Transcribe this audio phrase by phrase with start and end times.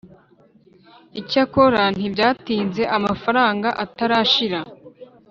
[1.19, 4.59] icyakora, ntibyatinze amafaranga atarashira,